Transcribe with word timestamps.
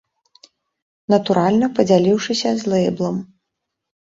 Натуральна 1.13 1.69
падзяліўшыся 1.81 2.49
з 2.63 2.75
лэйблам. 2.75 3.17